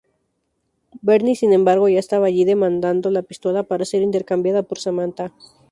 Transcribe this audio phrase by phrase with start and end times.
[1.03, 5.31] Bernie, sin embargo, ya estaba allí, demandando la pistola para ser intercambiada por Samantha.